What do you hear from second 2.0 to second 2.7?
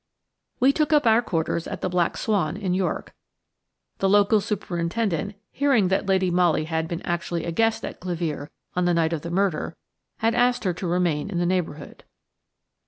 Swan,"